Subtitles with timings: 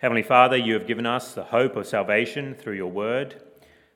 [0.00, 3.42] Heavenly Father, you have given us the hope of salvation through your word.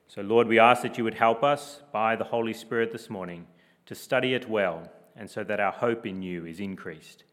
[0.07, 3.47] So, Lord, we ask that you would help us by the Holy Spirit this morning
[3.85, 7.23] to study it well, and so that our hope in you is increased.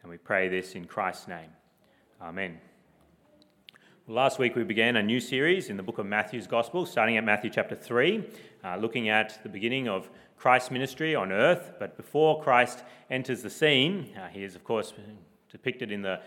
[0.00, 1.50] And we pray this in Christ's name.
[2.22, 2.60] Amen.
[4.06, 7.16] Well, Last week we began a new series in the book of Matthew's Gospel, starting
[7.16, 8.24] at Matthew chapter 3,
[8.62, 11.72] uh, looking at the beginning of Christ's ministry on earth.
[11.80, 14.92] But before Christ enters the scene, uh, he is, of course,
[15.50, 16.20] depicted in the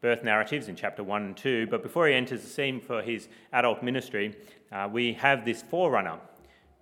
[0.00, 1.66] birth narratives in chapter 1 and 2.
[1.68, 4.36] But before he enters the scene for his adult ministry,
[4.70, 6.18] uh, we have this forerunner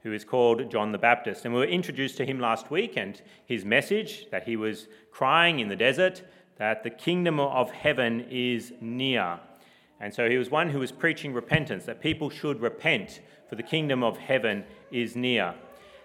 [0.03, 1.45] who is called John the Baptist.
[1.45, 5.61] And we were introduced to him last week and his message that he was crying
[5.61, 6.23] in the desert
[6.59, 9.41] that the kingdom of heaven is near.
[10.01, 13.63] And so he was one who was preaching repentance, that people should repent, for the
[13.63, 15.55] kingdom of heaven is near.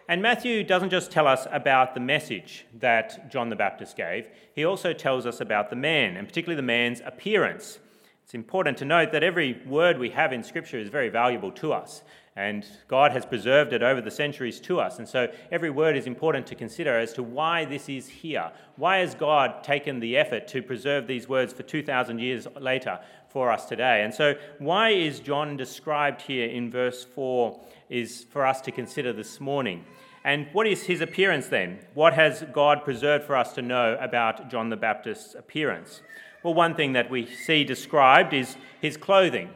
[0.08, 4.66] And Matthew doesn't just tell us about the message that John the Baptist gave, he
[4.66, 7.80] also tells us about the man, and particularly the man's appearance.
[8.24, 11.74] It's important to note that every word we have in Scripture is very valuable to
[11.74, 12.04] us,
[12.36, 15.00] and God has preserved it over the centuries to us.
[15.00, 18.52] And so every word is important to consider as to why this is here.
[18.78, 23.52] Why has God taken the effort to preserve these words for 2,000 years later for
[23.52, 24.04] us today?
[24.04, 27.60] And so, why is John described here in verse 4
[27.90, 29.84] is for us to consider this morning?
[30.24, 31.80] And what is his appearance then?
[31.96, 36.02] What has God preserved for us to know about John the Baptist's appearance?
[36.44, 39.50] Well, one thing that we see described is his clothing.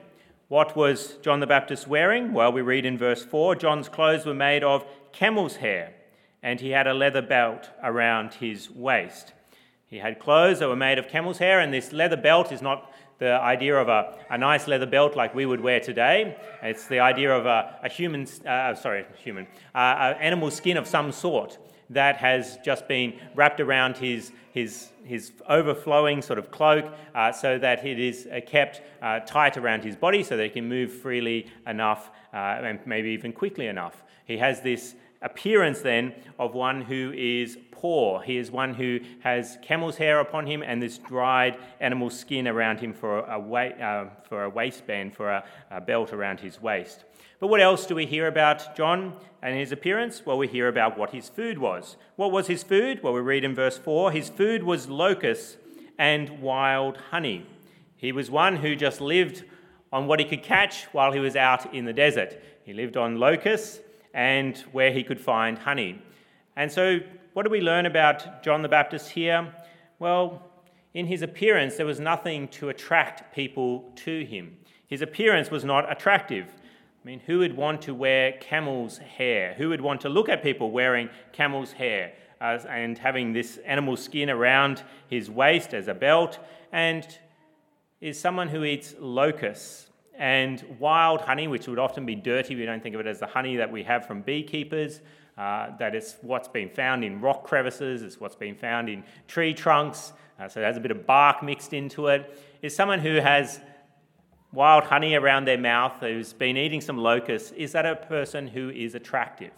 [0.47, 2.31] What was John the Baptist wearing?
[2.31, 5.93] Well, we read in verse 4 John's clothes were made of camel's hair,
[6.43, 9.33] and he had a leather belt around his waist.
[9.87, 12.93] He had clothes that were made of camel's hair, and this leather belt is not
[13.17, 16.37] the idea of a, a nice leather belt like we would wear today.
[16.61, 21.11] It's the idea of a, a human, uh, sorry, human, uh, animal skin of some
[21.11, 21.57] sort
[21.89, 27.57] that has just been wrapped around his, his, his overflowing sort of cloak uh, so
[27.59, 30.91] that it is uh, kept uh, tight around his body so that he can move
[30.91, 34.03] freely enough uh, and maybe even quickly enough.
[34.25, 38.19] He has this appearance then of one who is poor.
[38.19, 42.79] He is one who has camel's hair upon him and this dried animal skin around
[42.79, 47.03] him for a, wa- uh, for a waistband, for a, a belt around his waist.
[47.39, 49.13] But what else do we hear about John
[49.43, 50.25] and his appearance?
[50.25, 51.95] Well, we hear about what his food was.
[52.15, 53.03] What was his food?
[53.03, 55.57] Well, we read in verse 4 his food was locusts
[55.99, 57.45] and wild honey.
[57.97, 59.43] He was one who just lived
[59.93, 62.41] on what he could catch while he was out in the desert.
[62.63, 63.79] He lived on locusts
[64.11, 66.01] and where he could find honey.
[66.55, 66.99] And so,
[67.35, 69.53] what do we learn about John the Baptist here?
[69.99, 70.41] Well,
[70.93, 74.55] in his appearance, there was nothing to attract people to him.
[74.87, 76.45] His appearance was not attractive.
[76.47, 79.53] I mean, who would want to wear camel's hair?
[79.57, 84.29] Who would want to look at people wearing camel's hair and having this animal skin
[84.29, 86.39] around his waist as a belt?
[86.71, 87.05] And
[87.99, 92.55] is someone who eats locusts and wild honey, which would often be dirty.
[92.55, 95.01] We don't think of it as the honey that we have from beekeepers.
[95.37, 99.53] Uh, that is what's been found in rock crevices, it's what's been found in tree
[99.53, 102.41] trunks, uh, so it has a bit of bark mixed into it.
[102.61, 103.59] Is someone who has
[104.53, 108.69] wild honey around their mouth, who's been eating some locusts, is that a person who
[108.69, 109.51] is attractive?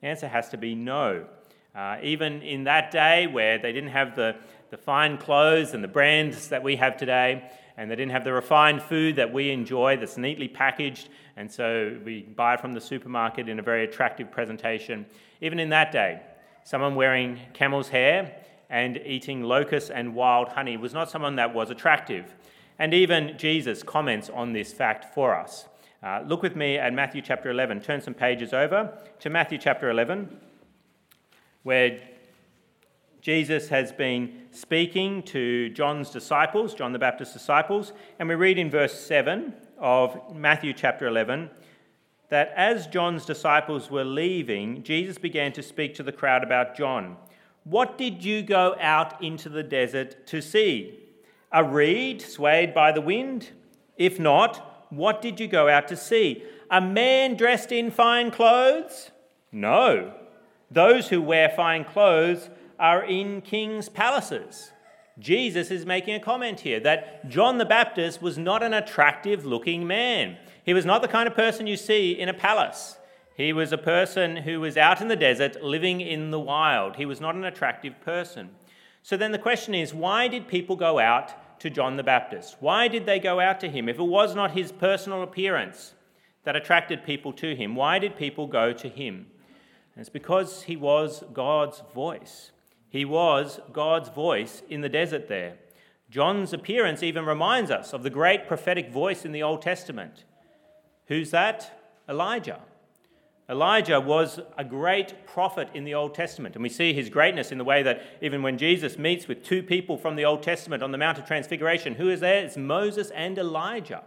[0.00, 1.26] The answer has to be no.
[1.74, 4.36] Uh, even in that day where they didn't have the,
[4.70, 8.32] the fine clothes and the brands that we have today, and they didn't have the
[8.32, 11.08] refined food that we enjoy that's neatly packaged,
[11.40, 15.06] and so we buy from the supermarket in a very attractive presentation.
[15.40, 16.20] Even in that day,
[16.64, 18.36] someone wearing camel's hair
[18.68, 22.34] and eating locusts and wild honey was not someone that was attractive.
[22.78, 25.64] And even Jesus comments on this fact for us.
[26.02, 27.80] Uh, look with me at Matthew chapter 11.
[27.80, 30.36] Turn some pages over to Matthew chapter 11,
[31.62, 32.00] where
[33.22, 38.70] Jesus has been speaking to John's disciples, John the Baptist's disciples, and we read in
[38.70, 41.50] verse 7 of Matthew chapter 11
[42.28, 47.16] that as John's disciples were leaving, Jesus began to speak to the crowd about John.
[47.64, 51.00] What did you go out into the desert to see?
[51.52, 53.50] A reed swayed by the wind?
[53.96, 56.44] If not, what did you go out to see?
[56.70, 59.10] A man dressed in fine clothes?
[59.50, 60.14] No.
[60.70, 62.48] Those who wear fine clothes
[62.78, 64.70] are in king's palaces.
[65.20, 69.86] Jesus is making a comment here that John the Baptist was not an attractive looking
[69.86, 70.38] man.
[70.64, 72.96] He was not the kind of person you see in a palace.
[73.36, 76.96] He was a person who was out in the desert living in the wild.
[76.96, 78.50] He was not an attractive person.
[79.02, 82.56] So then the question is why did people go out to John the Baptist?
[82.60, 83.88] Why did they go out to him?
[83.88, 85.94] If it was not his personal appearance
[86.44, 89.26] that attracted people to him, why did people go to him?
[89.94, 92.52] And it's because he was God's voice.
[92.90, 95.54] He was God's voice in the desert there.
[96.10, 100.24] John's appearance even reminds us of the great prophetic voice in the Old Testament.
[101.06, 101.78] Who's that?
[102.08, 102.60] Elijah.
[103.48, 107.58] Elijah was a great prophet in the Old Testament, and we see his greatness in
[107.58, 110.92] the way that even when Jesus meets with two people from the Old Testament on
[110.92, 112.44] the Mount of Transfiguration, who is there?
[112.44, 114.02] It's Moses and Elijah.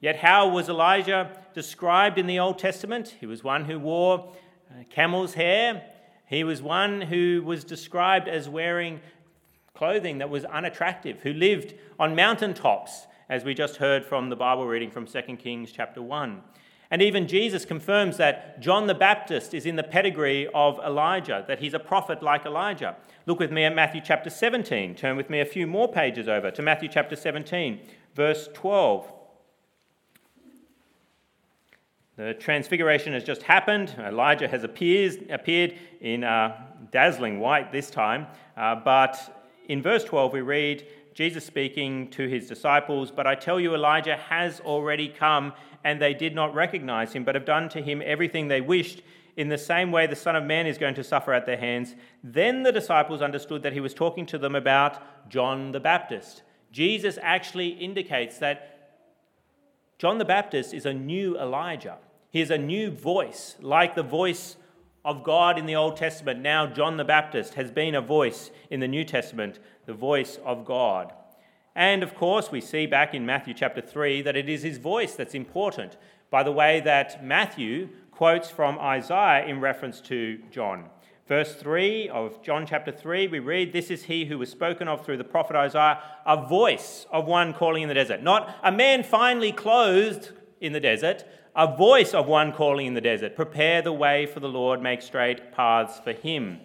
[0.00, 3.14] Yet, how was Elijah described in the Old Testament?
[3.20, 4.32] He was one who wore
[4.70, 5.82] uh, camel's hair.
[6.26, 9.00] He was one who was described as wearing
[9.74, 14.66] clothing that was unattractive, who lived on mountaintops, as we just heard from the Bible
[14.66, 16.42] reading from 2 Kings chapter 1.
[16.90, 21.58] And even Jesus confirms that John the Baptist is in the pedigree of Elijah, that
[21.58, 22.94] he's a prophet like Elijah.
[23.26, 24.94] Look with me at Matthew chapter 17.
[24.94, 27.80] Turn with me a few more pages over to Matthew chapter 17,
[28.14, 29.12] verse 12.
[32.16, 33.94] The transfiguration has just happened.
[33.98, 36.56] Elijah has appears, appeared in uh,
[36.92, 42.46] dazzling white this time, uh, but in verse 12, we read Jesus speaking to his
[42.46, 47.24] disciples, But I tell you, Elijah has already come, and they did not recognize him,
[47.24, 49.02] but have done to him everything they wished.
[49.36, 51.96] In the same way, the Son of Man is going to suffer at their hands.
[52.22, 56.42] Then the disciples understood that he was talking to them about John the Baptist.
[56.70, 58.73] Jesus actually indicates that
[60.04, 61.96] John the Baptist is a new Elijah.
[62.28, 64.56] He is a new voice, like the voice
[65.02, 68.80] of God in the Old Testament, now John the Baptist has been a voice in
[68.80, 71.14] the New Testament, the voice of God.
[71.74, 75.14] And of course, we see back in Matthew chapter 3 that it is his voice
[75.14, 75.96] that's important
[76.28, 80.90] by the way that Matthew quotes from Isaiah in reference to John.
[81.26, 85.04] Verse 3 of John chapter 3, we read, This is he who was spoken of
[85.04, 88.22] through the prophet Isaiah, a voice of one calling in the desert.
[88.22, 91.24] Not a man finely clothed in the desert,
[91.56, 95.00] a voice of one calling in the desert Prepare the way for the Lord, make
[95.00, 96.60] straight paths for him.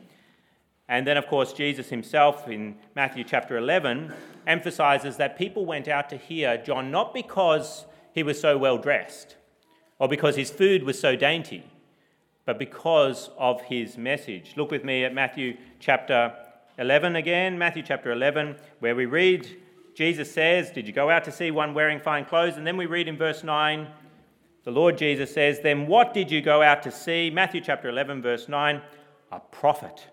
[0.90, 4.12] And then, of course, Jesus himself in Matthew chapter 11
[4.46, 9.38] emphasizes that people went out to hear John not because he was so well dressed
[10.00, 11.69] or because his food was so dainty,
[12.46, 14.54] but because of his message.
[14.56, 16.34] Look with me at Matthew chapter
[16.78, 19.58] 11 again, Matthew chapter 11, where we read
[19.96, 22.56] Jesus says, Did you go out to see one wearing fine clothes?
[22.56, 23.86] And then we read in verse 9,
[24.64, 27.30] the Lord Jesus says, Then what did you go out to see?
[27.30, 28.82] Matthew chapter 11, verse 9
[29.32, 30.08] a prophet.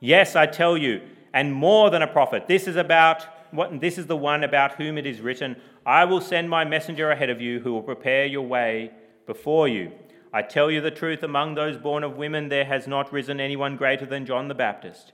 [0.00, 1.00] Yes, I tell you,
[1.32, 2.46] and more than a prophet.
[2.46, 6.20] This is about what this is the one about whom it is written, I will
[6.20, 8.90] send my messenger ahead of you who will prepare your way
[9.26, 9.92] before you.
[10.32, 13.76] I tell you the truth, among those born of women there has not risen anyone
[13.76, 15.12] greater than John the Baptist.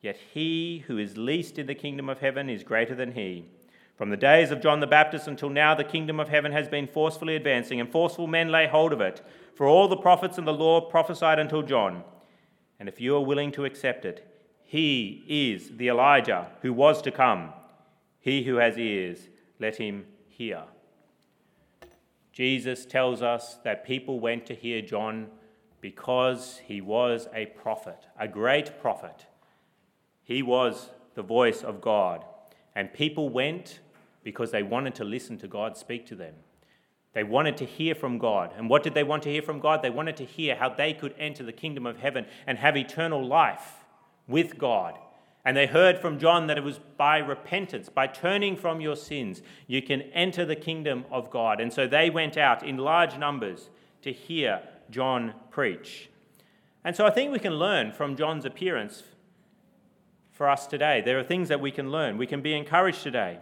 [0.00, 3.44] Yet he who is least in the kingdom of heaven is greater than he.
[3.96, 6.86] From the days of John the Baptist until now, the kingdom of heaven has been
[6.86, 9.22] forcefully advancing, and forceful men lay hold of it.
[9.54, 12.02] For all the prophets and the law prophesied until John.
[12.80, 14.26] And if you are willing to accept it,
[14.62, 17.52] he is the Elijah who was to come.
[18.20, 19.28] He who has ears,
[19.60, 20.64] let him hear.
[22.34, 25.28] Jesus tells us that people went to hear John
[25.80, 29.26] because he was a prophet, a great prophet.
[30.24, 32.24] He was the voice of God.
[32.74, 33.78] And people went
[34.24, 36.34] because they wanted to listen to God speak to them.
[37.12, 38.52] They wanted to hear from God.
[38.58, 39.82] And what did they want to hear from God?
[39.82, 43.24] They wanted to hear how they could enter the kingdom of heaven and have eternal
[43.24, 43.84] life
[44.26, 44.98] with God.
[45.44, 49.42] And they heard from John that it was by repentance, by turning from your sins,
[49.66, 51.60] you can enter the kingdom of God.
[51.60, 53.68] And so they went out in large numbers
[54.02, 56.08] to hear John preach.
[56.82, 59.02] And so I think we can learn from John's appearance
[60.32, 61.02] for us today.
[61.04, 62.18] There are things that we can learn.
[62.18, 63.38] We can be encouraged today.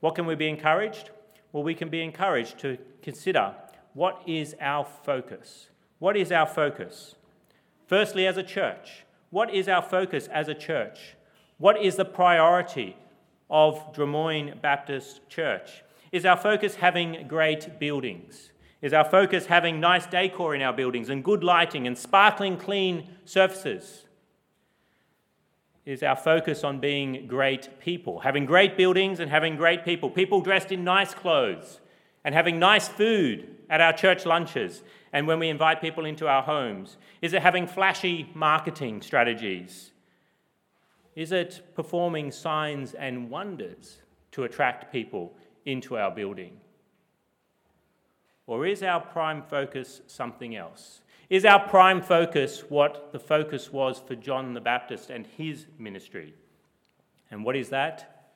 [0.00, 1.10] What can we be encouraged?
[1.52, 3.54] Well, we can be encouraged to consider
[3.94, 5.68] what is our focus?
[6.00, 7.14] What is our focus?
[7.86, 11.14] Firstly, as a church, what is our focus as a church?
[11.58, 12.96] What is the priority
[13.48, 15.82] of Drummoyne Baptist Church?
[16.12, 18.50] Is our focus having great buildings?
[18.82, 23.08] Is our focus having nice decor in our buildings and good lighting and sparkling clean
[23.24, 24.04] surfaces?
[25.84, 30.40] is our focus on being great people, having great buildings and having great people, people
[30.40, 31.80] dressed in nice clothes
[32.24, 34.82] and having nice food at our church lunches
[35.12, 36.96] and when we invite people into our homes?
[37.20, 39.90] Is it having flashy marketing strategies?
[41.14, 43.98] Is it performing signs and wonders
[44.32, 46.58] to attract people into our building?
[48.46, 51.00] Or is our prime focus something else?
[51.30, 56.34] Is our prime focus what the focus was for John the Baptist and his ministry?
[57.30, 58.32] And what is that?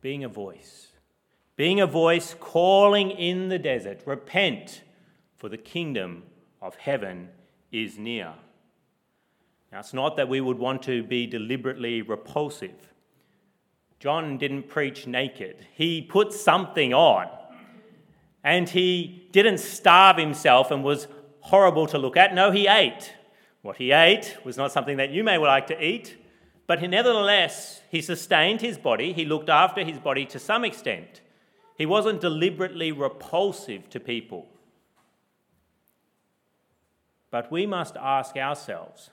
[0.00, 0.88] Being a voice.
[1.56, 4.82] Being a voice calling in the desert, repent,
[5.36, 6.24] for the kingdom
[6.60, 7.28] of heaven
[7.70, 8.32] is near.
[9.74, 12.92] Now, it's not that we would want to be deliberately repulsive.
[13.98, 17.26] John didn't preach naked, he put something on.
[18.44, 21.08] And he didn't starve himself and was
[21.40, 22.32] horrible to look at.
[22.36, 23.14] No, he ate.
[23.62, 26.18] What he ate was not something that you may like to eat,
[26.68, 31.20] but he, nevertheless, he sustained his body, he looked after his body to some extent.
[31.76, 34.46] He wasn't deliberately repulsive to people.
[37.32, 39.10] But we must ask ourselves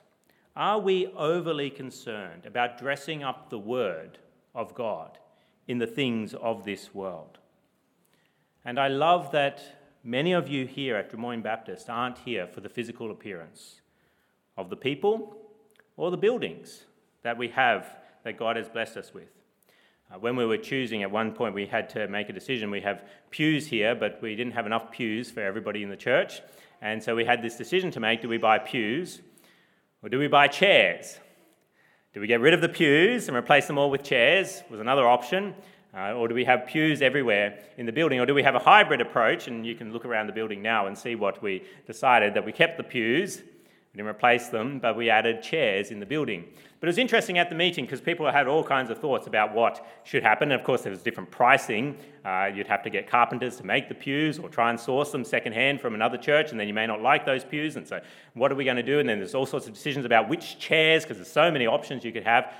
[0.54, 4.18] are we overly concerned about dressing up the Word
[4.54, 5.18] of God
[5.66, 7.38] in the things of this world?
[8.64, 9.62] And I love that
[10.04, 13.80] many of you here at Drummoyne Baptist aren't here for the physical appearance
[14.56, 15.36] of the people
[15.96, 16.84] or the buildings
[17.22, 19.30] that we have that God has blessed us with.
[20.12, 22.70] Uh, when we were choosing, at one point we had to make a decision.
[22.70, 26.42] We have pews here, but we didn't have enough pews for everybody in the church.
[26.82, 29.20] And so we had this decision to make do we buy pews
[30.02, 31.18] or do we buy chairs?
[32.12, 34.62] Do we get rid of the pews and replace them all with chairs?
[34.70, 35.54] Was another option.
[35.94, 38.18] Uh, or do we have pews everywhere in the building?
[38.18, 39.46] Or do we have a hybrid approach?
[39.46, 42.52] And you can look around the building now and see what we decided that we
[42.52, 43.42] kept the pews
[43.92, 46.46] we didn't replace them, but we added chairs in the building.
[46.80, 49.54] But it was interesting at the meeting because people had all kinds of thoughts about
[49.54, 50.50] what should happen.
[50.50, 51.98] And of course, there was different pricing.
[52.24, 55.24] Uh, you'd have to get carpenters to make the pews or try and source them
[55.24, 57.76] secondhand from another church, and then you may not like those pews.
[57.76, 58.00] And so,
[58.32, 58.98] what are we going to do?
[58.98, 62.02] And then there's all sorts of decisions about which chairs because there's so many options
[62.02, 62.50] you could have.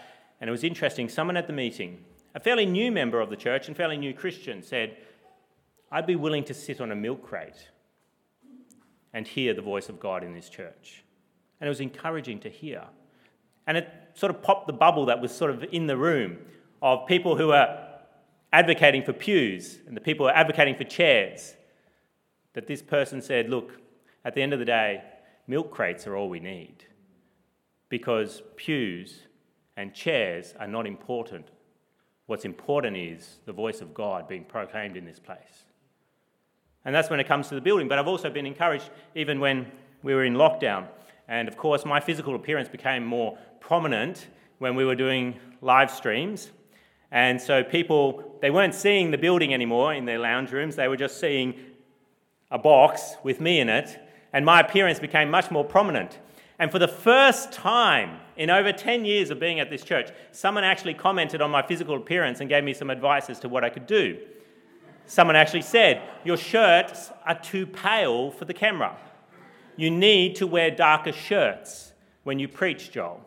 [0.43, 1.09] And it was interesting.
[1.09, 4.63] Someone at the meeting, a fairly new member of the church and fairly new Christian,
[4.63, 4.99] said,
[5.91, 7.71] I'd be willing to sit on a milk crate
[9.15, 11.05] and hear the voice of God in this church
[11.63, 12.83] and it was encouraging to hear.
[13.69, 16.39] And it sort of popped the bubble that was sort of in the room
[16.83, 17.87] of people who are
[18.53, 21.55] advocating for pews and the people who are advocating for chairs.
[22.55, 23.81] That this person said, Look,
[24.25, 25.05] at the end of the day,
[25.47, 26.85] milk crates are all we need
[27.89, 29.21] because pews
[29.77, 31.47] and chairs are not important.
[32.27, 35.67] What's important is the voice of God being proclaimed in this place.
[36.85, 37.87] And that's when it comes to the building.
[37.87, 39.71] But I've also been encouraged, even when
[40.03, 40.89] we were in lockdown,
[41.33, 44.27] and of course, my physical appearance became more prominent
[44.59, 46.51] when we were doing live streams.
[47.11, 50.97] And so people, they weren't seeing the building anymore in their lounge rooms, they were
[50.99, 51.55] just seeing
[52.51, 53.99] a box with me in it.
[54.35, 56.19] And my appearance became much more prominent.
[56.59, 60.65] And for the first time in over 10 years of being at this church, someone
[60.65, 63.71] actually commented on my physical appearance and gave me some advice as to what I
[63.71, 64.19] could do.
[65.07, 68.99] Someone actually said, Your shirts are too pale for the camera
[69.77, 71.93] you need to wear darker shirts
[72.25, 73.21] when you preach, Joel.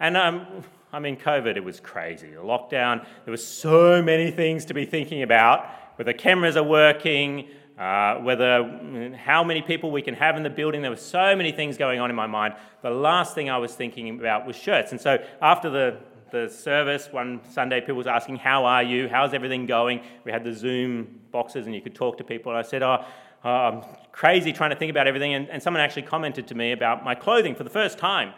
[0.00, 0.46] And um,
[0.92, 2.30] I mean, COVID, it was crazy.
[2.30, 7.48] The lockdown, there were so many things to be thinking about whether cameras are working,
[7.78, 10.82] uh, whether how many people we can have in the building.
[10.82, 12.54] There were so many things going on in my mind.
[12.82, 14.92] The last thing I was thinking about was shirts.
[14.92, 15.98] And so after the,
[16.30, 19.08] the service, one Sunday, people was asking, How are you?
[19.08, 20.00] How's everything going?
[20.24, 22.52] We had the Zoom boxes and you could talk to people.
[22.52, 23.04] And I said, Oh,
[23.44, 25.34] I'm um, crazy trying to think about everything.
[25.34, 28.32] And, and someone actually commented to me about my clothing for the first time.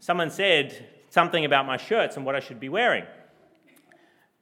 [0.00, 3.04] Someone said something about my shirts and what I should be wearing.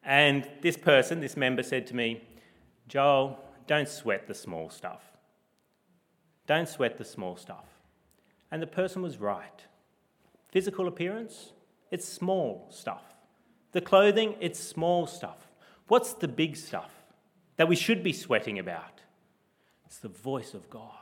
[0.02, 2.22] And this person, this member, said to me,
[2.88, 5.02] Joel, don't sweat the small stuff.
[6.46, 7.66] Don't sweat the small stuff.
[8.50, 9.66] And the person was right.
[10.50, 11.52] Physical appearance,
[11.90, 13.02] it's small stuff.
[13.72, 15.48] The clothing, it's small stuff.
[15.88, 16.90] What's the big stuff
[17.56, 18.97] that we should be sweating about?
[19.88, 20.92] It's the voice of God.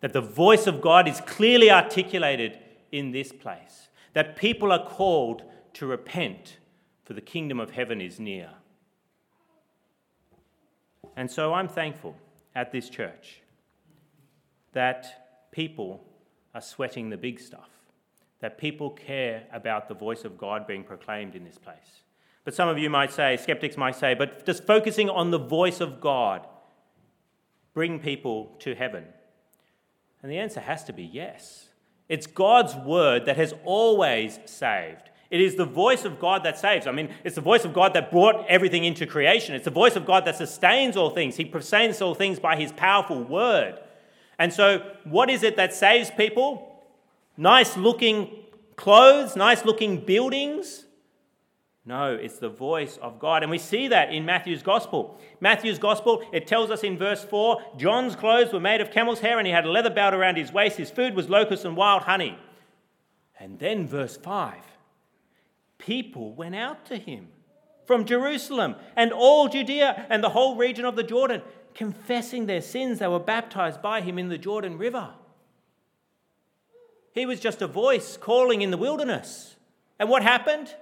[0.00, 2.58] That the voice of God is clearly articulated
[2.90, 3.88] in this place.
[4.14, 6.58] That people are called to repent,
[7.04, 8.50] for the kingdom of heaven is near.
[11.16, 12.16] And so I'm thankful
[12.56, 13.42] at this church
[14.72, 16.04] that people
[16.52, 17.70] are sweating the big stuff,
[18.40, 22.02] that people care about the voice of God being proclaimed in this place.
[22.44, 25.80] But some of you might say, skeptics might say, but just focusing on the voice
[25.80, 26.48] of God
[27.74, 29.04] bring people to heaven?
[30.22, 31.68] And the answer has to be yes.
[32.08, 35.10] It's God's word that has always saved.
[35.30, 36.88] It is the voice of God that saves.
[36.88, 39.54] I mean, it's the voice of God that brought everything into creation.
[39.54, 41.36] It's the voice of God that sustains all things.
[41.36, 43.78] He sustains all things by his powerful word.
[44.40, 46.82] And so, what is it that saves people?
[47.36, 48.30] Nice looking
[48.74, 50.84] clothes, nice looking buildings,
[51.90, 53.42] no, it's the voice of God.
[53.42, 55.18] And we see that in Matthew's gospel.
[55.40, 59.38] Matthew's gospel, it tells us in verse 4 John's clothes were made of camel's hair
[59.38, 60.76] and he had a leather belt around his waist.
[60.76, 62.38] His food was locusts and wild honey.
[63.40, 64.54] And then verse 5
[65.78, 67.26] people went out to him
[67.86, 71.42] from Jerusalem and all Judea and the whole region of the Jordan,
[71.74, 73.00] confessing their sins.
[73.00, 75.08] They were baptized by him in the Jordan River.
[77.12, 79.56] He was just a voice calling in the wilderness.
[79.98, 80.72] And what happened?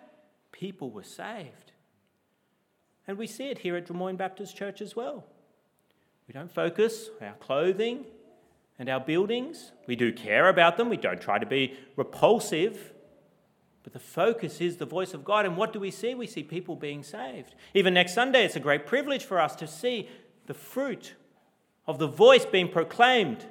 [0.59, 1.73] People were saved.
[3.07, 5.25] And we see it here at Drummoyne Baptist Church as well.
[6.27, 8.05] We don't focus our clothing
[8.79, 9.71] and our buildings.
[9.87, 10.89] We do care about them.
[10.89, 12.93] We don't try to be repulsive.
[13.85, 15.47] But the focus is the voice of God.
[15.47, 16.15] And what do we see?
[16.15, 17.55] We see people being saved.
[17.73, 20.09] Even next Sunday, it's a great privilege for us to see
[20.47, 21.15] the fruit
[21.87, 23.47] of the voice being proclaimed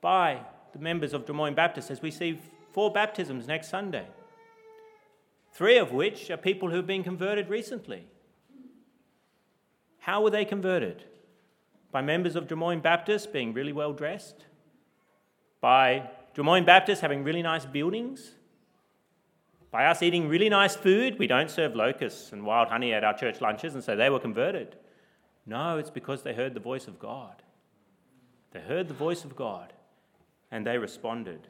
[0.00, 0.40] by
[0.72, 2.40] the members of Drummoyne Baptist as we see
[2.72, 4.06] four baptisms next Sunday.
[5.54, 8.06] Three of which are people who have been converted recently.
[10.00, 11.04] How were they converted?
[11.92, 14.46] By members of Drummoyne Baptist being really well dressed?
[15.60, 18.32] By Drummoyne Baptist having really nice buildings?
[19.70, 21.20] By us eating really nice food?
[21.20, 24.18] We don't serve locusts and wild honey at our church lunches, and so they were
[24.18, 24.76] converted.
[25.46, 27.42] No, it's because they heard the voice of God.
[28.50, 29.72] They heard the voice of God
[30.50, 31.48] and they responded.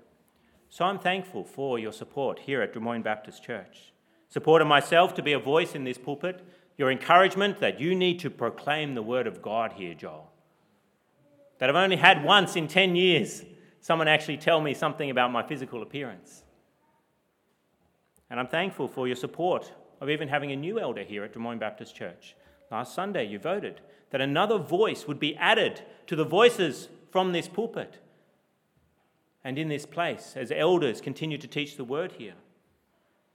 [0.68, 3.93] So I'm thankful for your support here at Drummoyne Baptist Church.
[4.28, 6.44] Support of myself to be a voice in this pulpit,
[6.76, 10.30] your encouragement that you need to proclaim the word of God here, Joel.
[11.58, 13.44] That I've only had once in 10 years
[13.80, 16.42] someone actually tell me something about my physical appearance.
[18.30, 21.60] And I'm thankful for your support of even having a new elder here at Drummoyne
[21.60, 22.34] Baptist Church.
[22.70, 27.46] Last Sunday, you voted that another voice would be added to the voices from this
[27.46, 27.98] pulpit
[29.44, 32.34] and in this place as elders continue to teach the word here.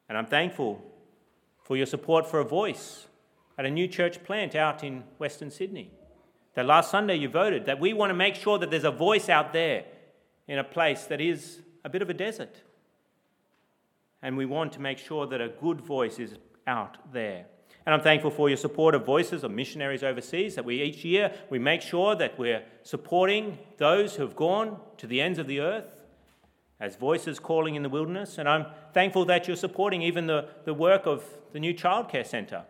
[0.10, 0.84] And I'm thankful
[1.62, 3.06] for your support for a voice
[3.58, 5.92] at a new church plant out in Western Sydney.
[6.56, 9.30] That last Sunday you voted that we want to make sure that there's a voice
[9.30, 9.86] out there
[10.48, 12.64] in a place that is a bit of a desert.
[14.24, 16.34] And we want to make sure that a good voice is
[16.66, 17.46] out there.
[17.86, 21.34] And I'm thankful for your support of voices of missionaries overseas, that we each year
[21.50, 25.60] we make sure that we're supporting those who have gone to the ends of the
[25.60, 25.99] earth
[26.80, 28.38] as voices calling in the wilderness.
[28.38, 32.64] And I'm thankful that you're supporting even the, the work of the new childcare centre.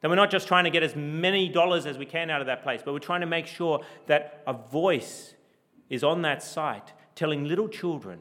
[0.00, 2.46] That we're not just trying to get as many dollars as we can out of
[2.46, 5.34] that place, but we're trying to make sure that a voice
[5.88, 8.20] is on that site telling little children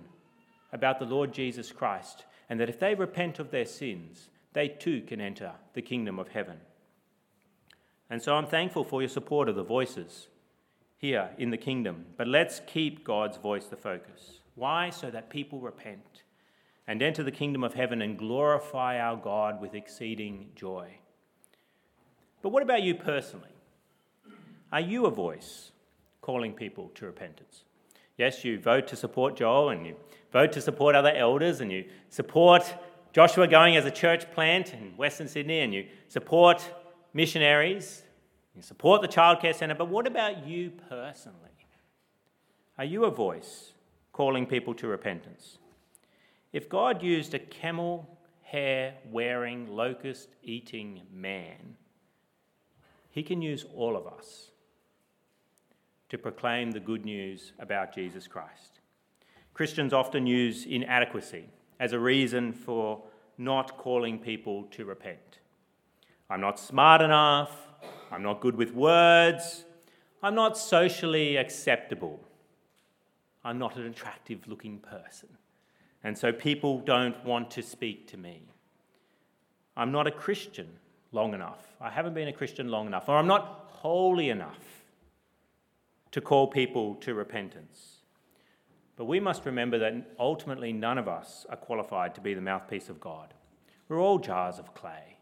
[0.71, 5.01] about the Lord Jesus Christ, and that if they repent of their sins, they too
[5.01, 6.57] can enter the kingdom of heaven.
[8.09, 10.27] And so I'm thankful for your support of the voices
[10.97, 14.39] here in the kingdom, but let's keep God's voice the focus.
[14.55, 14.89] Why?
[14.89, 16.23] So that people repent
[16.87, 20.97] and enter the kingdom of heaven and glorify our God with exceeding joy.
[22.41, 23.49] But what about you personally?
[24.71, 25.71] Are you a voice
[26.21, 27.63] calling people to repentance?
[28.17, 29.95] Yes, you vote to support Joel and you
[30.31, 32.73] vote to support other elders and you support
[33.13, 36.69] Joshua going as a church plant in Western Sydney and you support
[37.13, 38.03] missionaries,
[38.55, 39.75] you support the childcare centre.
[39.75, 41.39] But what about you personally?
[42.77, 43.71] Are you a voice
[44.15, 45.57] calling people to repentance.
[46.53, 51.75] If God used a camel hair wearing, locust eating man,
[53.11, 54.51] he can use all of us
[56.07, 58.79] to proclaim the good news about Jesus Christ.
[59.53, 61.49] Christians often use inadequacy
[61.81, 63.03] as a reason for
[63.37, 65.39] not calling people to repent.
[66.29, 67.51] I'm not smart enough.
[68.09, 69.65] I'm not good with words.
[70.23, 72.21] I'm not socially acceptable.
[73.45, 75.29] I'm not an attractive looking person.
[76.03, 78.41] And so people don't want to speak to me.
[79.77, 80.67] I'm not a Christian
[81.11, 81.75] long enough.
[81.79, 83.07] I haven't been a Christian long enough.
[83.07, 84.83] Or I'm not holy enough
[86.11, 87.97] to call people to repentance.
[88.95, 92.89] But we must remember that ultimately none of us are qualified to be the mouthpiece
[92.89, 93.33] of God.
[93.89, 95.17] We're all jars of clay.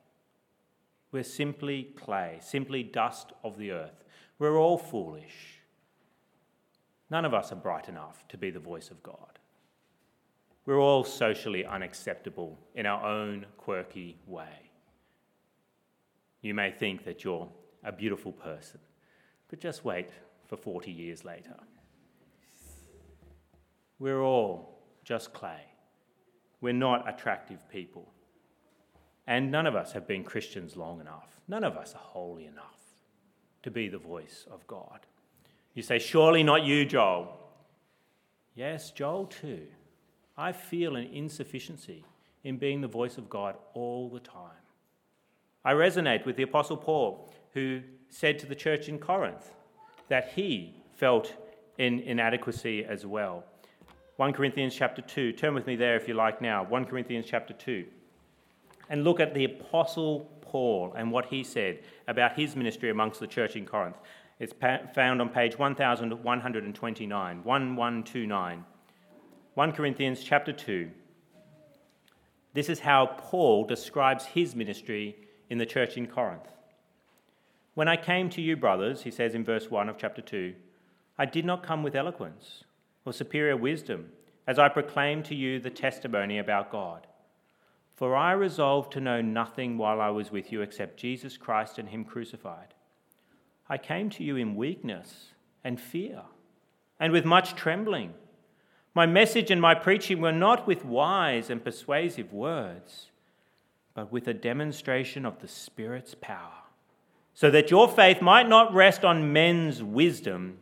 [1.12, 4.03] We're simply clay, simply dust of the earth.
[4.39, 5.59] We're all foolish.
[7.13, 9.38] None of us are bright enough to be the voice of God.
[10.65, 14.71] We're all socially unacceptable in our own quirky way.
[16.41, 17.47] You may think that you're
[17.84, 18.80] a beautiful person,
[19.47, 20.10] but just wait
[20.47, 21.56] for 40 years later.
[23.99, 25.67] We're all just clay.
[26.62, 28.12] We're not attractive people.
[29.28, 31.39] And none of us have been Christians long enough.
[31.47, 32.82] None of us are holy enough
[33.62, 35.06] to be the voice of God.
[35.73, 37.38] You say, Surely not you, Joel.
[38.55, 39.67] Yes, Joel too.
[40.38, 42.03] I feel an insufficiency
[42.43, 44.51] in being the voice of God all the time.
[45.65, 49.53] I resonate with the Apostle Paul, who said to the church in Corinth
[50.09, 51.33] that he felt
[51.77, 53.43] in inadequacy as well.
[54.17, 55.33] 1 Corinthians chapter 2.
[55.33, 56.63] Turn with me there if you like now.
[56.63, 57.86] 1 Corinthians chapter 2.
[58.89, 63.27] And look at the Apostle Paul and what he said about his ministry amongst the
[63.27, 63.97] church in Corinth.
[64.43, 64.51] It's
[64.93, 68.65] found on page 1129, 1129.
[69.53, 70.91] 1 Corinthians chapter 2.
[72.53, 75.15] This is how Paul describes his ministry
[75.49, 76.49] in the church in Corinth.
[77.73, 80.53] When I came to you, brothers, he says in verse 1 of chapter 2,
[81.17, 82.65] I did not come with eloquence
[83.06, 84.10] or superior wisdom,
[84.45, 87.08] as I proclaimed to you the testimony about God.
[87.95, 91.88] For I resolved to know nothing while I was with you except Jesus Christ and
[91.88, 92.73] Him crucified.
[93.69, 95.30] I came to you in weakness
[95.63, 96.21] and fear,
[96.99, 98.13] and with much trembling.
[98.93, 103.10] My message and my preaching were not with wise and persuasive words,
[103.93, 106.63] but with a demonstration of the Spirit's power
[107.34, 110.60] so that your faith might not rest on men's wisdom,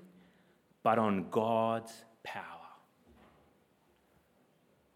[0.83, 2.43] but on God's power.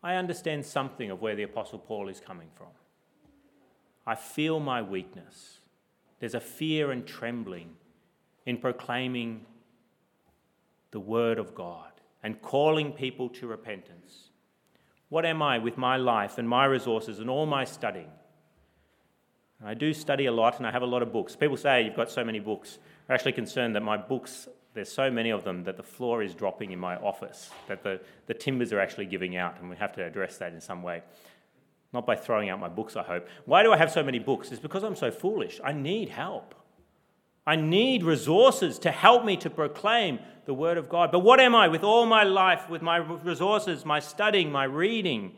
[0.02, 2.68] I understand something of where the Apostle Paul is coming from.
[4.08, 5.60] I feel my weakness.
[6.20, 7.72] There's a fear and trembling
[8.45, 9.45] in proclaiming
[10.91, 11.91] the Word of God
[12.23, 14.29] and calling people to repentance.
[15.10, 18.10] What am I with my life and my resources and all my studying?
[19.63, 21.36] I do study a lot and I have a lot of books.
[21.36, 22.77] People say you've got so many books.
[23.08, 26.36] I'm actually concerned that my books, there's so many of them that the floor is
[26.36, 29.93] dropping in my office, that the, the timbers are actually giving out, and we have
[29.93, 31.01] to address that in some way.
[31.93, 33.27] Not by throwing out my books, I hope.
[33.45, 34.51] Why do I have so many books?
[34.51, 35.62] It's because I'm so foolish.
[35.63, 36.53] I need help.
[37.47, 41.12] I need resources to help me to proclaim the Word of God.
[41.12, 45.34] But what am I with all my life, with my resources, my studying, my reading?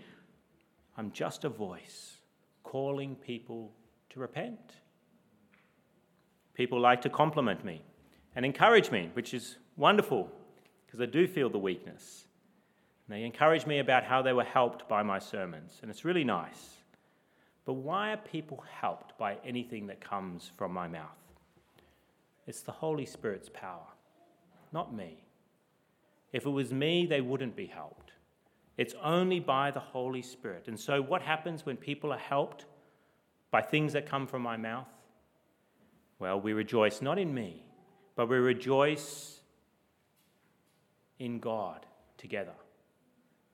[0.97, 2.17] I'm just a voice
[2.63, 3.73] calling people
[4.09, 4.73] to repent.
[6.53, 7.81] People like to compliment me
[8.35, 10.29] and encourage me, which is wonderful
[10.85, 12.25] because I do feel the weakness.
[13.07, 16.23] And they encourage me about how they were helped by my sermons, and it's really
[16.23, 16.77] nice.
[17.65, 21.26] But why are people helped by anything that comes from my mouth?
[22.47, 23.87] It's the Holy Spirit's power,
[24.71, 25.23] not me.
[26.31, 28.13] If it was me, they wouldn't be helped.
[28.77, 30.67] It's only by the Holy Spirit.
[30.67, 32.65] And so, what happens when people are helped?
[33.51, 34.87] by things that come from my mouth?
[36.19, 37.63] Well, we rejoice not in me,
[38.15, 39.39] but we rejoice
[41.19, 41.85] in God
[42.17, 42.55] together.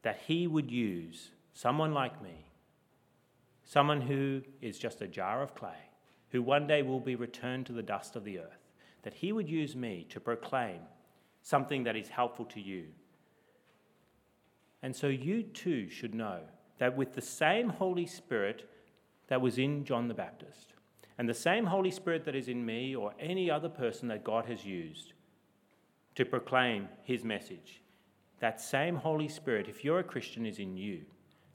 [0.02, 2.48] That He would use someone like me,
[3.64, 5.90] someone who is just a jar of clay,
[6.30, 8.63] who one day will be returned to the dust of the earth,
[9.04, 10.80] that He would use me to proclaim
[11.42, 12.86] something that is helpful to you.
[14.82, 16.40] And so you too should know
[16.78, 18.70] that with the same Holy Spirit
[19.28, 20.74] that was in John the Baptist.
[21.18, 24.46] And the same Holy Spirit that is in me or any other person that God
[24.46, 25.14] has used
[26.16, 27.82] to proclaim his message,
[28.40, 31.02] that same Holy Spirit, if you're a Christian, is in you.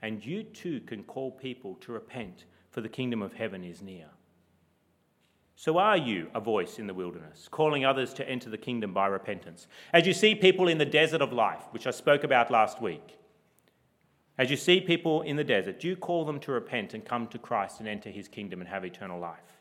[0.01, 4.07] And you too can call people to repent, for the kingdom of heaven is near.
[5.61, 9.09] So, are you a voice in the wilderness, calling others to enter the kingdom by
[9.09, 9.67] repentance?
[9.93, 13.19] As you see people in the desert of life, which I spoke about last week,
[14.39, 17.27] as you see people in the desert, do you call them to repent and come
[17.27, 19.59] to Christ and enter his kingdom and have eternal life?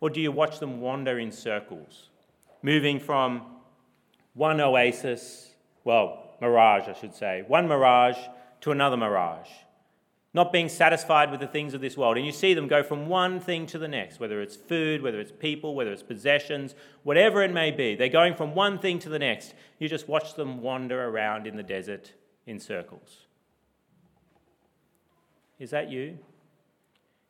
[0.00, 2.08] Or do you watch them wander in circles,
[2.60, 3.42] moving from
[4.34, 8.18] one oasis, well, mirage, I should say, one mirage
[8.62, 9.50] to another mirage,
[10.32, 12.16] not being satisfied with the things of this world?
[12.16, 15.20] And you see them go from one thing to the next, whether it's food, whether
[15.20, 17.96] it's people, whether it's possessions, whatever it may be.
[17.96, 19.54] They're going from one thing to the next.
[19.78, 22.12] You just watch them wander around in the desert
[22.46, 23.26] in circles.
[25.58, 26.18] Is that you?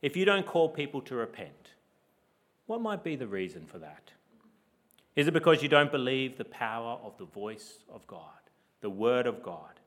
[0.02, 1.72] If you don't call people to repent,
[2.66, 4.12] what might be the reason for that?
[5.16, 8.22] Is it because you don't believe the power of the voice of God,
[8.80, 9.80] the word of God,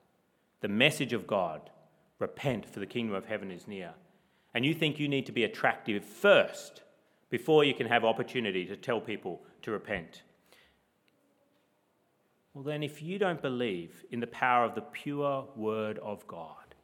[0.62, 1.69] the message of God?
[2.19, 3.93] Repent, for the kingdom of heaven is near.
[4.54, 6.82] And you think you need to be attractive first
[7.30, 10.21] before you can have opportunity to tell people to repent.
[12.54, 16.76] Well, then, if you don't believe in the power of the pure word of God,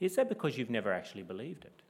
[0.00, 1.82] is that because you've never actually believed it?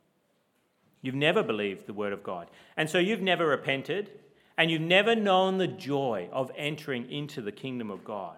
[1.00, 2.50] You've never believed the Word of God.
[2.76, 4.10] And so you've never repented,
[4.56, 8.36] and you've never known the joy of entering into the kingdom of God.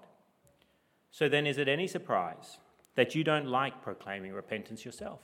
[1.11, 2.59] So then, is it any surprise
[3.01, 5.21] that you don't like proclaiming repentance yourself?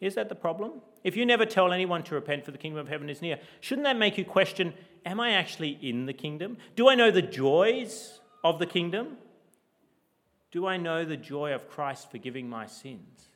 [0.00, 0.74] Is that the problem?
[1.02, 3.84] If you never tell anyone to repent, for the kingdom of heaven is near, shouldn't
[3.86, 4.72] that make you question
[5.04, 6.56] Am I actually in the kingdom?
[6.76, 9.16] Do I know the joys of the kingdom?
[10.52, 13.30] Do I know the joy of Christ forgiving my sins?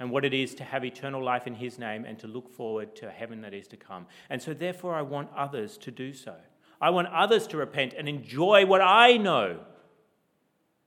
[0.00, 2.96] And what it is to have eternal life in His name and to look forward
[2.96, 4.06] to heaven that is to come.
[4.28, 6.34] And so, therefore, I want others to do so.
[6.80, 9.60] I want others to repent and enjoy what I know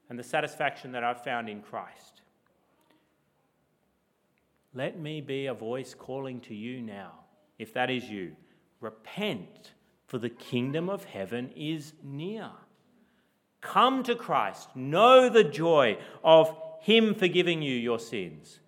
[0.09, 2.21] and the satisfaction that I've found in Christ.
[4.73, 7.13] Let me be a voice calling to you now,
[7.57, 8.35] if that is you.
[8.81, 9.73] Repent,
[10.07, 12.49] for the kingdom of heaven is near.
[13.61, 14.75] Come to Christ.
[14.75, 18.59] Know the joy of Him forgiving you your sins.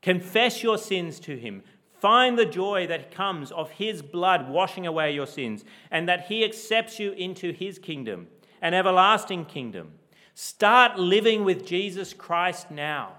[0.00, 1.62] Confess your sins to Him.
[2.00, 6.44] Find the joy that comes of His blood washing away your sins and that He
[6.44, 8.26] accepts you into His kingdom,
[8.60, 9.92] an everlasting kingdom.
[10.34, 13.12] Start living with Jesus Christ now.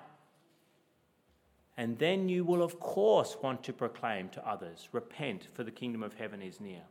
[1.78, 6.04] And then you will, of course, want to proclaim to others repent, for the kingdom
[6.04, 6.82] of heaven is near.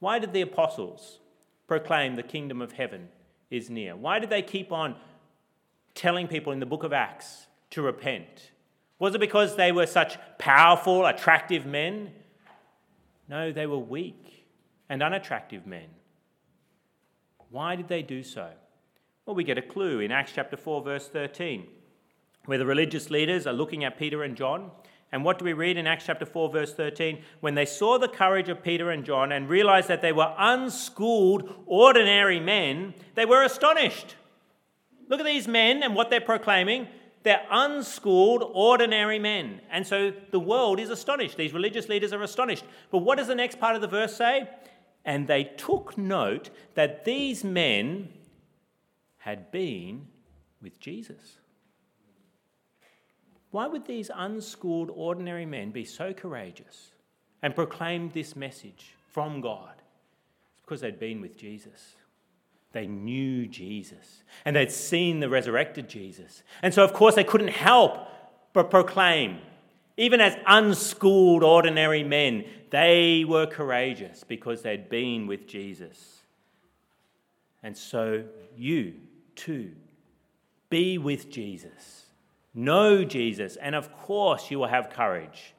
[0.00, 1.20] Why did the apostles
[1.66, 3.08] proclaim the kingdom of heaven
[3.50, 3.94] is near?
[3.96, 4.96] Why did they keep on
[5.94, 8.50] telling people in the book of Acts to repent?
[8.98, 12.10] Was it because they were such powerful, attractive men?
[13.28, 14.46] No, they were weak
[14.88, 15.88] and unattractive men.
[17.50, 18.50] Why did they do so?
[19.26, 21.66] Well, we get a clue in Acts chapter 4, verse 13,
[22.44, 24.70] where the religious leaders are looking at Peter and John.
[25.12, 27.22] And what do we read in Acts chapter 4, verse 13?
[27.40, 31.54] When they saw the courage of Peter and John and realized that they were unschooled,
[31.64, 34.16] ordinary men, they were astonished.
[35.08, 36.88] Look at these men and what they're proclaiming.
[37.22, 39.62] They're unschooled, ordinary men.
[39.70, 41.38] And so the world is astonished.
[41.38, 42.64] These religious leaders are astonished.
[42.90, 44.50] But what does the next part of the verse say?
[45.02, 48.10] And they took note that these men
[49.24, 50.06] had been
[50.60, 51.38] with Jesus.
[53.52, 56.90] Why would these unschooled, ordinary men be so courageous
[57.40, 59.72] and proclaim this message from God?
[59.76, 61.94] It's because they'd been with Jesus.
[62.72, 66.42] They knew Jesus and they'd seen the resurrected Jesus.
[66.60, 68.06] And so, of course, they couldn't help
[68.52, 69.38] but proclaim.
[69.96, 76.20] Even as unschooled, ordinary men, they were courageous because they'd been with Jesus.
[77.62, 78.96] And so, you
[79.36, 79.72] too,
[80.70, 82.06] be with Jesus,
[82.54, 85.54] know Jesus, and of course, you will have courage,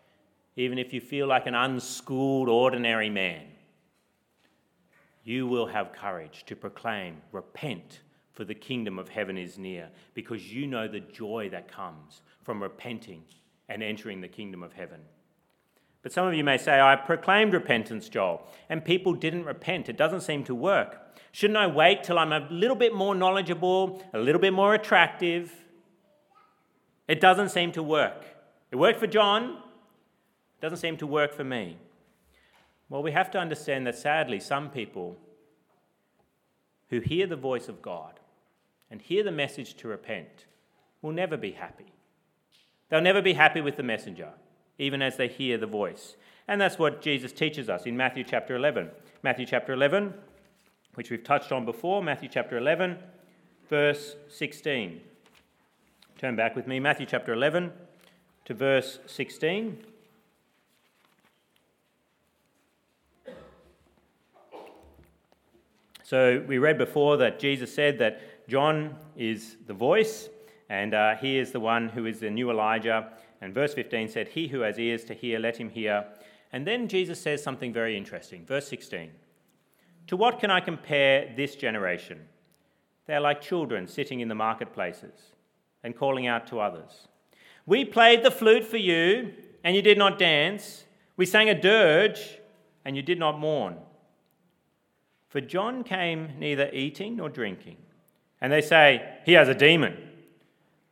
[0.56, 3.46] even if you feel like an unschooled, ordinary man
[5.26, 10.54] you will have courage to proclaim, Repent, for the kingdom of heaven is near, because
[10.54, 13.24] you know the joy that comes from repenting
[13.68, 15.02] and entering the kingdom of heaven.
[16.06, 19.90] But some of you may say, I proclaimed repentance, Joel, and people didn't repent.
[19.90, 21.00] It doesn't seem to work.
[21.32, 25.52] Shouldn't I wait till I'm a little bit more knowledgeable, a little bit more attractive?
[27.08, 28.24] It doesn't seem to work.
[28.70, 31.80] It worked for John, it doesn't seem to work for me.
[32.88, 35.18] Well, we have to understand that sadly, some people
[36.92, 38.20] who hear the voice of God
[38.92, 40.46] and hear the message to repent
[41.02, 41.92] will never be happy.
[42.90, 44.34] They'll never be happy with the messenger,
[44.78, 46.16] even as they hear the voice.
[46.48, 48.90] And that's what Jesus teaches us in Matthew chapter 11.
[49.24, 50.14] Matthew chapter 11,
[50.94, 52.98] which we've touched on before, Matthew chapter 11,
[53.70, 55.02] verse 16.
[56.18, 57.72] Turn back with me, Matthew chapter 11
[58.46, 59.78] to verse 16.
[66.04, 70.30] So we read before that Jesus said that John is the voice,
[70.70, 73.10] and uh, he is the one who is the new Elijah.
[73.46, 76.06] And verse 15 said, He who has ears to hear, let him hear.
[76.52, 78.44] And then Jesus says something very interesting.
[78.44, 79.12] Verse 16
[80.08, 82.22] To what can I compare this generation?
[83.06, 85.14] They are like children sitting in the marketplaces
[85.84, 87.08] and calling out to others.
[87.68, 90.86] We played the flute for you, and you did not dance.
[91.16, 92.40] We sang a dirge,
[92.84, 93.78] and you did not mourn.
[95.30, 97.78] For John came neither eating nor drinking.
[98.42, 99.98] And they say, He has a demon.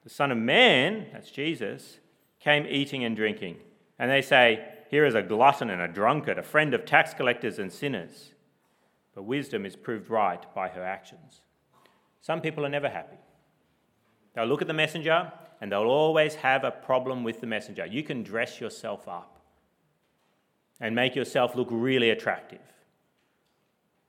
[0.04, 1.98] The Son of Man, that's Jesus,
[2.44, 3.58] came eating and drinking.
[3.98, 7.60] And they say, Here is a glutton and a drunkard, a friend of tax collectors
[7.60, 8.34] and sinners.
[9.16, 11.42] But wisdom is proved right by her actions.
[12.22, 13.18] Some people are never happy.
[14.34, 17.86] They'll look at the messenger and they'll always have a problem with the messenger.
[17.86, 19.40] You can dress yourself up
[20.80, 22.60] and make yourself look really attractive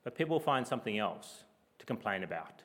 [0.05, 1.43] but people find something else
[1.79, 2.61] to complain about.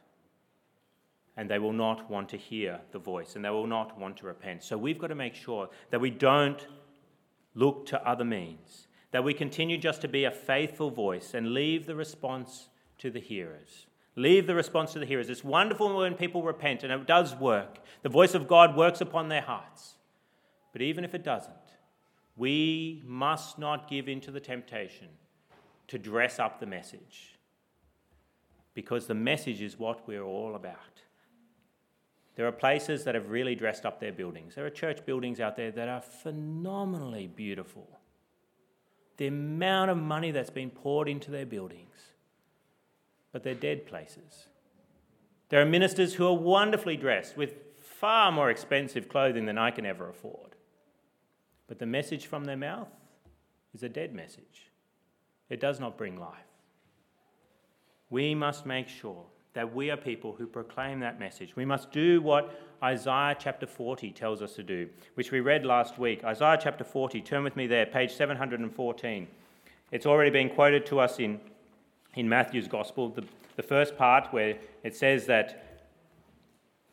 [1.37, 4.27] And they will not want to hear the voice and they will not want to
[4.27, 4.63] repent.
[4.63, 6.67] So we've got to make sure that we don't
[7.55, 11.87] look to other means, that we continue just to be a faithful voice and leave
[11.87, 13.87] the response to the hearers.
[14.17, 15.31] Leave the response to the hearers.
[15.31, 17.79] It's wonderful when people repent, and it does work.
[18.03, 19.95] The voice of God works upon their hearts.
[20.73, 21.55] But even if it doesn't,
[22.37, 25.09] we must not give in to the temptation
[25.89, 27.39] to dress up the message
[28.75, 31.03] because the message is what we're all about.
[32.41, 34.55] There are places that have really dressed up their buildings.
[34.55, 38.01] There are church buildings out there that are phenomenally beautiful.
[39.19, 41.99] The amount of money that's been poured into their buildings,
[43.31, 44.47] but they're dead places.
[45.51, 49.85] There are ministers who are wonderfully dressed with far more expensive clothing than I can
[49.85, 50.57] ever afford.
[51.69, 52.89] But the message from their mouth
[53.75, 54.71] is a dead message
[55.51, 56.39] it does not bring life.
[58.09, 61.57] We must make sure that we are people who proclaim that message.
[61.57, 65.99] We must do what Isaiah chapter 40 tells us to do, which we read last
[65.99, 66.23] week.
[66.25, 69.27] Isaiah chapter 40, turn with me there, page 714.
[69.91, 71.41] It's already been quoted to us in,
[72.15, 73.25] in Matthew's Gospel, the,
[73.57, 75.83] the first part where it says that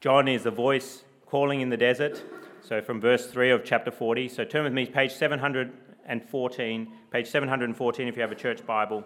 [0.02, 2.24] John is a voice calling in the desert.
[2.62, 4.30] So from verse 3 of chapter 40.
[4.30, 9.04] So turn with me, page 714, page 714 if you have a church Bible.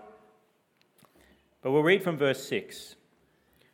[1.61, 2.95] But we'll read from verse 6.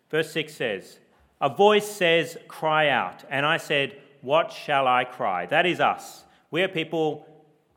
[0.09, 0.99] Verse 6 says,
[1.41, 3.23] A voice says, Cry out.
[3.29, 5.45] And I said, What shall I cry?
[5.45, 6.23] That is us.
[6.51, 7.27] We are people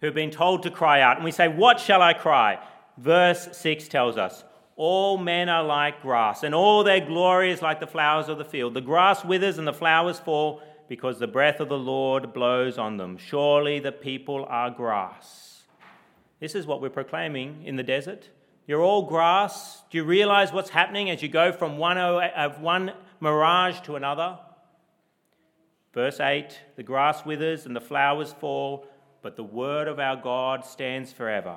[0.00, 1.16] who've been told to cry out.
[1.16, 2.58] And we say, What shall I cry?
[2.96, 4.44] Verse 6 tells us,
[4.76, 8.44] All men are like grass, and all their glory is like the flowers of the
[8.44, 8.74] field.
[8.74, 12.96] The grass withers and the flowers fall because the breath of the Lord blows on
[12.96, 13.16] them.
[13.16, 15.62] Surely the people are grass.
[16.40, 18.28] This is what we're proclaiming in the desert.
[18.70, 19.82] You're all grass.
[19.90, 23.96] Do you realize what's happening as you go from one, of uh, one mirage to
[23.96, 24.38] another?
[25.92, 28.86] Verse 8 The grass withers and the flowers fall,
[29.22, 31.56] but the word of our God stands forever.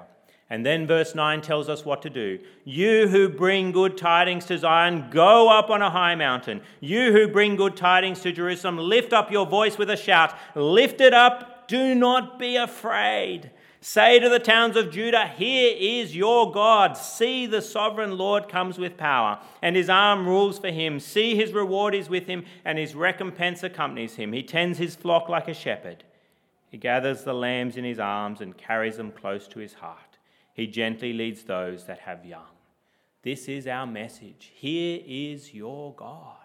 [0.50, 2.40] And then verse 9 tells us what to do.
[2.64, 6.62] You who bring good tidings to Zion, go up on a high mountain.
[6.80, 10.36] You who bring good tidings to Jerusalem, lift up your voice with a shout.
[10.56, 13.52] Lift it up, do not be afraid.
[13.86, 16.96] Say to the towns of Judah, Here is your God.
[16.96, 21.02] See, the sovereign Lord comes with power, and his arm rules for him.
[21.02, 24.32] See, his reward is with him, and his recompense accompanies him.
[24.32, 26.06] He tends his flock like a shepherd.
[26.72, 30.18] He gathers the lambs in his arms and carries them close to his heart.
[30.54, 32.56] He gently leads those that have young.
[33.22, 34.54] This is our message.
[34.56, 36.38] Here is your God.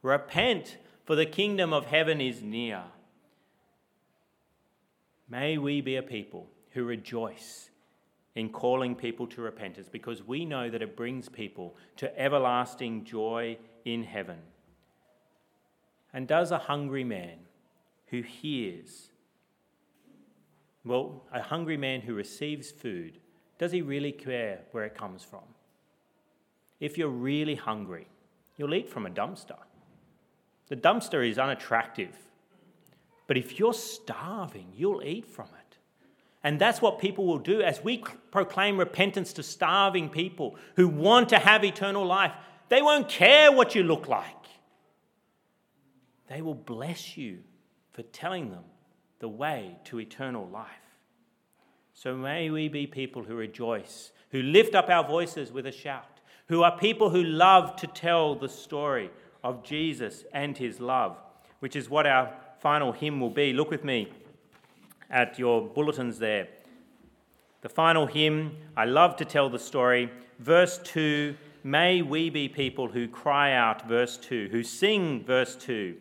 [0.00, 2.84] Repent, for the kingdom of heaven is near.
[5.28, 7.70] May we be a people who rejoice
[8.34, 13.56] in calling people to repentance because we know that it brings people to everlasting joy
[13.86, 14.36] in heaven.
[16.12, 17.38] And does a hungry man
[18.08, 19.08] who hears,
[20.84, 23.20] well, a hungry man who receives food,
[23.58, 25.44] does he really care where it comes from?
[26.78, 28.06] If you're really hungry,
[28.58, 29.56] you'll eat from a dumpster.
[30.68, 32.14] The dumpster is unattractive.
[33.26, 35.55] But if you're starving, you'll eat from it.
[36.46, 41.30] And that's what people will do as we proclaim repentance to starving people who want
[41.30, 42.30] to have eternal life.
[42.68, 44.28] They won't care what you look like.
[46.28, 47.40] They will bless you
[47.94, 48.62] for telling them
[49.18, 50.68] the way to eternal life.
[51.94, 56.20] So may we be people who rejoice, who lift up our voices with a shout,
[56.46, 59.10] who are people who love to tell the story
[59.42, 61.16] of Jesus and his love,
[61.58, 63.52] which is what our final hymn will be.
[63.52, 64.12] Look with me
[65.10, 66.48] at your bulletins there.
[67.62, 70.10] The final hymn, I love to tell the story.
[70.38, 75.96] Verse 2 May we be people who cry out, verse 2, who sing, verse 2.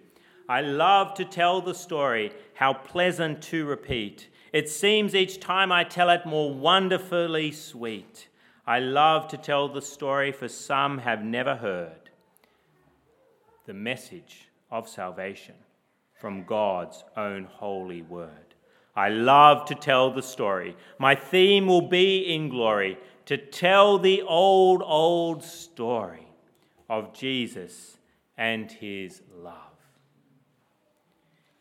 [0.47, 4.29] I love to tell the story, how pleasant to repeat.
[4.53, 8.27] It seems each time I tell it more wonderfully sweet.
[8.67, 12.11] I love to tell the story, for some have never heard
[13.65, 15.55] the message of salvation
[16.13, 18.44] from God's own holy word.
[18.95, 20.75] I love to tell the story.
[20.97, 26.27] My theme will be in glory to tell the old, old story
[26.89, 27.97] of Jesus
[28.37, 29.53] and his love.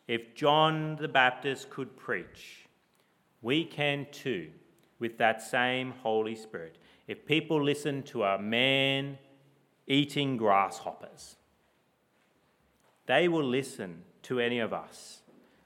[0.07, 2.67] If John the Baptist could preach,
[3.41, 4.49] we can too
[4.99, 6.77] with that same Holy Spirit.
[7.07, 9.17] If people listen to a man
[9.87, 11.35] eating grasshoppers,
[13.07, 15.21] they will listen to any of us.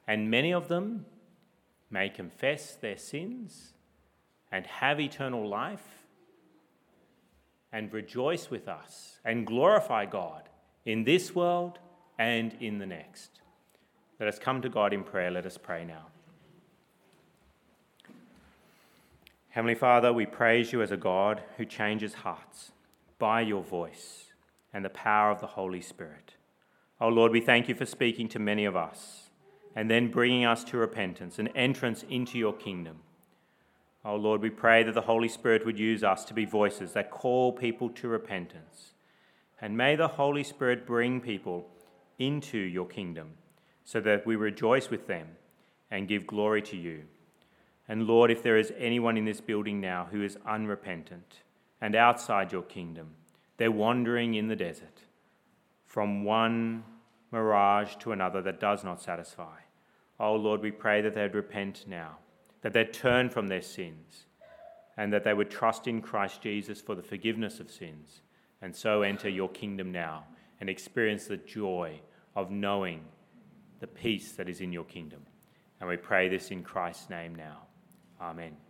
[0.07, 1.05] And many of them
[1.89, 3.73] may confess their sins
[4.51, 6.05] and have eternal life
[7.71, 10.49] and rejoice with us and glorify God
[10.85, 11.79] in this world
[12.17, 13.41] and in the next.
[14.19, 15.31] Let us come to God in prayer.
[15.31, 16.07] Let us pray now.
[19.49, 22.71] Heavenly Father, we praise you as a God who changes hearts
[23.17, 24.25] by your voice
[24.73, 26.35] and the power of the Holy Spirit.
[27.01, 29.28] Oh Lord, we thank you for speaking to many of us
[29.75, 32.97] and then bringing us to repentance and entrance into your kingdom.
[34.03, 37.11] Oh Lord, we pray that the Holy Spirit would use us to be voices that
[37.11, 38.93] call people to repentance.
[39.61, 41.67] And may the Holy Spirit bring people
[42.17, 43.31] into your kingdom
[43.83, 45.27] so that we rejoice with them
[45.91, 47.03] and give glory to you.
[47.87, 51.41] And Lord, if there is anyone in this building now who is unrepentant
[51.81, 53.07] and outside your kingdom,
[53.57, 55.01] they're wandering in the desert
[55.85, 56.83] from one
[57.31, 59.57] mirage to another that does not satisfy.
[60.19, 62.17] Oh Lord, we pray that they'd repent now,
[62.61, 64.25] that they'd turn from their sins,
[64.97, 68.21] and that they would trust in Christ Jesus for the forgiveness of sins,
[68.61, 70.25] and so enter your kingdom now
[70.59, 71.99] and experience the joy
[72.35, 73.05] of knowing
[73.79, 75.21] the peace that is in your kingdom.
[75.79, 77.59] And we pray this in Christ's name now.
[78.19, 78.68] Amen.